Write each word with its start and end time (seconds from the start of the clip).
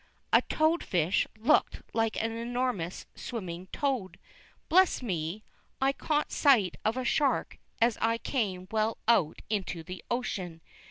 A 0.33 0.41
toad 0.41 0.83
fish 0.83 1.27
looked 1.37 1.83
like 1.93 2.19
an 2.19 2.31
enormous, 2.31 3.05
swimming 3.13 3.67
toad. 3.67 4.17
Bless 4.67 5.03
me! 5.03 5.43
I 5.79 5.91
caught 5.93 6.31
sight 6.31 6.75
of 6.83 6.97
a 6.97 7.05
shark 7.05 7.59
as 7.79 7.99
I 8.01 8.17
came 8.17 8.67
well 8.71 8.97
out 9.07 9.43
into 9.47 9.83
the 9.83 10.03
ocean. 10.09 10.61